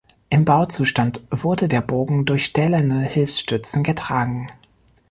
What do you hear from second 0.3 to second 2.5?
Im Bauzustand wurde der Bogen durch